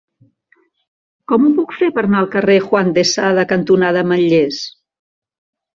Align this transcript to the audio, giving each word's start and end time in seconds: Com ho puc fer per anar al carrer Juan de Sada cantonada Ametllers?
Com 1.31 1.45
ho 1.47 1.51
puc 1.59 1.75
fer 1.81 1.91
per 1.99 2.05
anar 2.09 2.23
al 2.23 2.31
carrer 2.37 2.57
Juan 2.71 2.91
de 2.97 3.07
Sada 3.13 3.47
cantonada 3.55 4.05
Ametllers? 4.09 4.61